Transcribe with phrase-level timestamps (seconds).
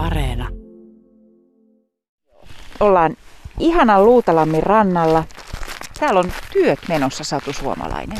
[0.00, 0.48] Areena.
[2.80, 3.16] Ollaan
[3.58, 5.24] ihanan Luutalammin rannalla.
[6.00, 8.18] Täällä on työt menossa, Satu Suomalainen.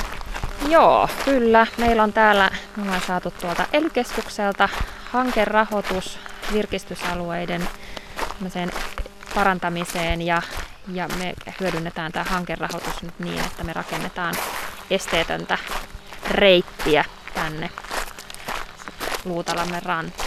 [0.68, 1.66] Joo, kyllä.
[1.78, 3.90] Meillä on täällä, me ollaan saatu tuolta ely
[5.10, 6.18] hankerahoitus
[6.52, 7.68] virkistysalueiden
[9.34, 10.42] parantamiseen ja,
[10.92, 14.34] ja me hyödynnetään tämä hankerahoitus nyt niin, että me rakennetaan
[14.90, 15.58] esteetöntä
[16.30, 17.04] reittiä
[17.34, 17.70] tänne
[19.24, 20.19] Luutalammen rantaan.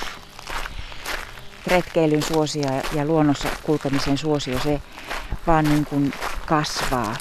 [1.67, 4.81] Retkeilyn suosio ja luonnossa kulkemisen suosio, se
[5.47, 6.13] vaan niin kuin
[6.45, 7.15] kasvaa.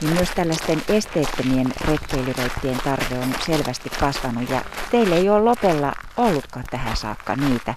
[0.00, 6.64] Niin myös tällaisten esteettömien retkeilyreittien tarve on selvästi kasvanut ja teille ei ole lopella ollutkaan
[6.70, 7.74] tähän saakka niitä.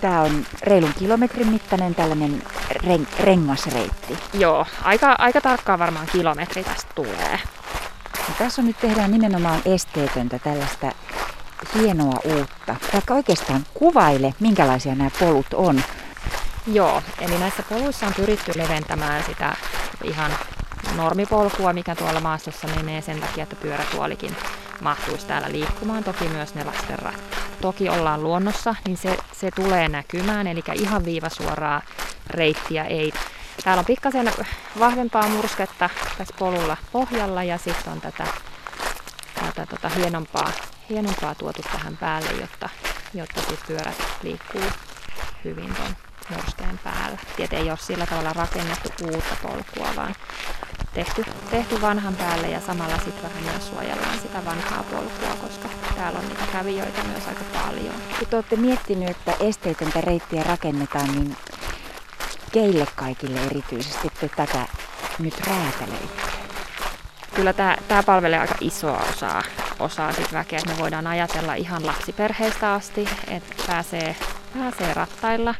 [0.00, 4.18] Tämä on reilun kilometrin mittainen tällainen ren- rengasreitti.
[4.34, 7.40] Joo, aika, aika tarkkaan varmaan kilometri tästä tulee.
[8.28, 10.92] Ja tässä on nyt tehdään nimenomaan esteetöntä tällaista
[11.74, 12.76] hienoa uutta.
[12.92, 15.82] Vaikka oikeastaan kuvaile, minkälaisia nämä polut on.
[16.66, 19.56] Joo, eli näissä poluissa on pyritty leventämään sitä
[20.04, 20.30] ihan
[20.96, 24.36] normipolkua, mikä tuolla maastossa menee sen takia, että pyörätuolikin
[24.80, 26.04] mahtuisi täällä liikkumaan.
[26.04, 27.40] Toki myös ne lastenrattaat.
[27.60, 31.82] Toki ollaan luonnossa, niin se, se tulee näkymään, eli ihan viivasuoraa
[32.30, 33.12] reittiä ei.
[33.64, 34.32] Täällä on pikkasen
[34.78, 38.24] vahvempaa mursketta tässä polulla pohjalla ja sitten on tätä,
[39.34, 40.52] tätä tota hienompaa,
[40.90, 42.68] hienompaa tuotu tähän päälle, jotta,
[43.14, 44.62] jotta siis pyörät liikkuu
[45.44, 45.96] hyvin tuon
[46.30, 47.18] murskeen päällä.
[47.36, 50.14] Tietenkin ei ole sillä tavalla rakennettu uutta polkua, vaan
[50.94, 56.18] tehty, tehty vanhan päälle ja samalla sitten vähän myös suojellaan sitä vanhaa polkua, koska täällä
[56.18, 57.94] on niitä kävijöitä myös aika paljon.
[58.18, 61.36] Kun te olette miettinyt, että esteetöntä reittiä rakennetaan, niin
[62.52, 64.66] keille kaikille erityisesti te tätä
[65.18, 66.22] nyt räätälöitte?
[67.34, 69.42] Kyllä tämä palvelee aika isoa osaa,
[69.80, 74.16] osaa sit väkeä, että me voidaan ajatella ihan lapsiperheistä asti, että pääsee,
[74.58, 75.54] pääsee rattailla,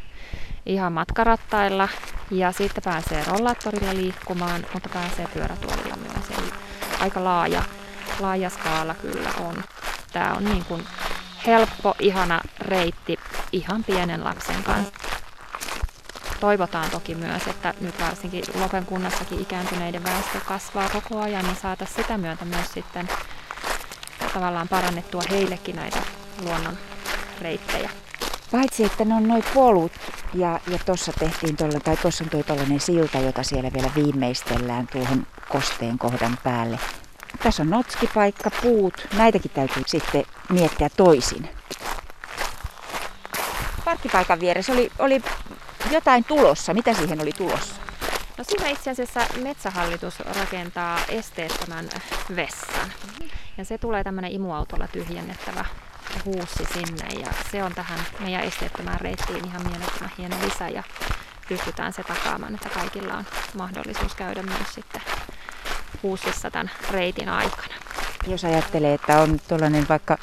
[0.65, 1.89] ihan matkarattailla
[2.31, 6.39] ja sitten pääsee rollaattorilla liikkumaan, mutta pääsee pyörätuolilla myös.
[6.39, 6.51] Eli
[6.99, 7.63] aika laaja,
[8.19, 9.63] laaja skaala kyllä on.
[10.13, 10.85] Tämä on niin kuin
[11.45, 13.19] helppo, ihana reitti
[13.51, 14.93] ihan pienen lapsen kanssa.
[16.39, 22.03] Toivotaan toki myös, että nyt varsinkin Lopen kunnassakin ikääntyneiden väestö kasvaa koko ajan, niin saataisiin
[22.03, 23.09] sitä myötä myös sitten
[24.33, 26.01] tavallaan parannettua heillekin näitä
[26.43, 26.77] luonnon
[27.41, 27.89] reittejä.
[28.51, 29.91] Paitsi, että ne on noin polut
[30.33, 34.87] ja, ja tuossa tehtiin tolla, tai tuossa on tuo tollainen silta, jota siellä vielä viimeistellään
[34.87, 36.79] tuohon kosteen kohdan päälle.
[37.43, 39.07] Tässä on notskipaikka, puut.
[39.17, 41.49] Näitäkin täytyy sitten miettiä toisin.
[43.85, 45.21] Parkkipaikan vieressä oli, oli
[45.91, 46.73] jotain tulossa.
[46.73, 47.80] Mitä siihen oli tulossa?
[48.41, 51.89] No siinä itse asiassa Metsähallitus rakentaa esteettömän
[52.35, 52.91] vessan.
[53.57, 55.65] Ja se tulee tämmöinen imuautolla tyhjennettävä
[56.25, 60.83] huussi sinne ja se on tähän meidän esteettömään reittiin ihan mielettömän hieno lisä ja
[61.47, 63.25] pystytään se takaamaan, että kaikilla on
[63.57, 65.01] mahdollisuus käydä myös sitten
[66.03, 67.73] huussissa tämän reitin aikana.
[68.27, 70.17] Jos ajattelee, että on tuollainen vaikka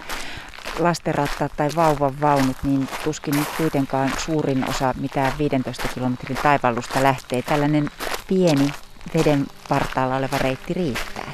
[0.79, 7.43] lastenrattaat tai vauvan vaunut, niin tuskin nyt kuitenkaan suurin osa mitään 15 kilometrin taivallusta lähtee.
[7.43, 7.91] Tällainen
[8.29, 8.71] pieni
[9.15, 11.33] veden partaalla oleva reitti riittää.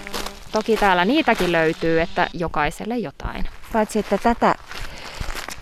[0.52, 3.48] Toki täällä niitäkin löytyy, että jokaiselle jotain.
[3.72, 4.54] Paitsi että tätä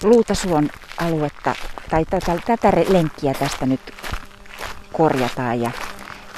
[0.03, 1.55] Luutasuon aluetta
[1.91, 3.81] tai tätä, tätä lenkkiä tästä nyt
[4.93, 5.71] korjataan ja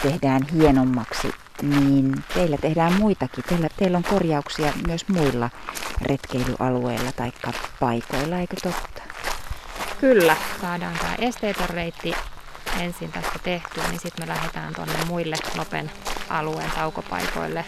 [0.03, 1.33] tehdään hienommaksi,
[1.63, 3.45] niin teillä tehdään muitakin.
[3.49, 5.51] Teillä, teillä on korjauksia myös muilla
[6.03, 7.33] retkeilyalueilla tai
[7.81, 9.03] paikoilla, eikö totta?
[10.01, 12.15] Kyllä, saadaan tämä esteetön reitti
[12.81, 15.91] ensin tästä tehtyä, niin sitten me lähdetään tuonne muille Lopen
[16.31, 17.65] alueen taukopaikoille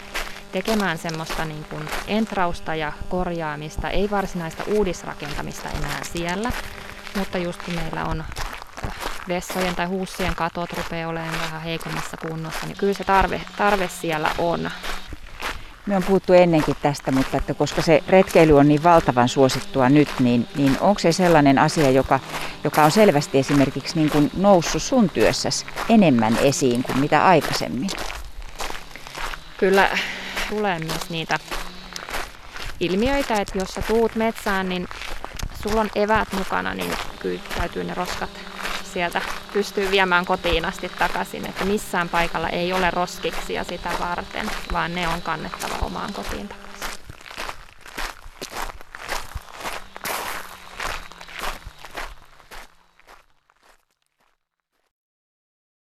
[0.53, 6.53] tekemään semmoista niin kuin entrausta ja korjaamista, ei varsinaista uudisrakentamista enää siellä,
[7.17, 8.95] mutta just kun meillä on äh,
[9.29, 14.31] vessojen tai huussien katot rupeaa olemaan vähän heikommassa kunnossa, niin kyllä se tarve, tarve siellä
[14.39, 14.71] on.
[15.87, 20.09] Me on puhuttu ennenkin tästä, mutta että koska se retkeily on niin valtavan suosittua nyt,
[20.21, 22.21] niin, niin onko se sellainen asia, joka,
[22.65, 27.91] joka on selvästi esimerkiksi niin kuin noussut sun työssäsi enemmän esiin kuin mitä aikaisemmin?
[29.59, 29.91] Kyllä
[30.51, 31.39] tulee myös niitä
[32.81, 34.89] ilmiöitä, että jos sä tuut metsään, niin
[35.63, 38.31] sulla on eväät mukana, niin kyllä täytyy ne roskat
[38.97, 39.23] sieltä
[39.53, 44.95] pystyy viemään kotiin asti takaisin, että missään paikalla ei ole roskiksi ja sitä varten, vaan
[44.95, 46.66] ne on kannettava omaan kotiin takaisin.